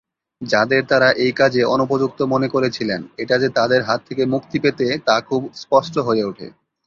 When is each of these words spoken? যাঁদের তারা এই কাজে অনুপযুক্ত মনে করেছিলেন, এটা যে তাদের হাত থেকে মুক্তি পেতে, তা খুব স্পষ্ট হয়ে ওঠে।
যাঁদের 0.41 0.81
তারা 0.85 1.09
এই 1.15 1.31
কাজে 1.31 1.61
অনুপযুক্ত 1.65 2.19
মনে 2.23 2.47
করেছিলেন, 2.47 3.01
এটা 3.17 3.35
যে 3.37 3.49
তাদের 3.49 3.81
হাত 3.83 3.99
থেকে 4.07 4.23
মুক্তি 4.25 4.57
পেতে, 4.59 4.85
তা 5.05 5.15
খুব 5.21 5.41
স্পষ্ট 5.53 5.95
হয়ে 5.97 6.23
ওঠে। 6.23 6.47